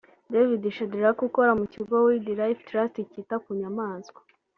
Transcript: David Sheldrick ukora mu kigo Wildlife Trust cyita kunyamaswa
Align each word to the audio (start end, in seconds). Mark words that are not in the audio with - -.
David 0.33 0.63
Sheldrick 0.75 1.17
ukora 1.29 1.51
mu 1.59 1.65
kigo 1.73 1.93
Wildlife 2.05 2.61
Trust 2.67 2.95
cyita 3.11 3.35
kunyamaswa 3.43 4.19